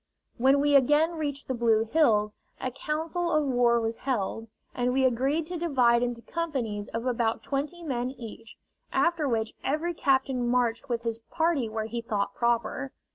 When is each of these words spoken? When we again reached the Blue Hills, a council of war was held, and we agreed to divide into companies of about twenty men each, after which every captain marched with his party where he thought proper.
When 0.39 0.59
we 0.59 0.73
again 0.75 1.11
reached 1.11 1.47
the 1.47 1.53
Blue 1.53 1.83
Hills, 1.85 2.35
a 2.59 2.71
council 2.71 3.29
of 3.31 3.45
war 3.45 3.79
was 3.79 3.97
held, 3.97 4.47
and 4.73 4.91
we 4.93 5.05
agreed 5.05 5.45
to 5.45 5.59
divide 5.59 6.01
into 6.01 6.23
companies 6.23 6.87
of 6.87 7.05
about 7.05 7.43
twenty 7.43 7.83
men 7.83 8.09
each, 8.09 8.55
after 8.91 9.27
which 9.27 9.53
every 9.63 9.93
captain 9.93 10.47
marched 10.49 10.89
with 10.89 11.03
his 11.03 11.19
party 11.29 11.69
where 11.69 11.85
he 11.85 12.01
thought 12.01 12.33
proper. 12.33 12.91